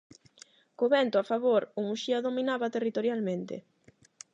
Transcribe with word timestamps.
Co 0.77 0.85
vento 0.95 1.17
a 1.19 1.27
favor 1.31 1.61
o 1.79 1.81
Muxía 1.87 2.23
dominaba 2.27 2.73
territorialmente. 2.75 3.55